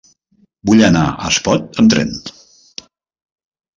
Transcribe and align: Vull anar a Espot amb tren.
Vull 0.69 0.81
anar 0.87 1.03
a 1.09 1.29
Espot 1.33 1.79
amb 1.83 1.93
tren. 1.95 2.17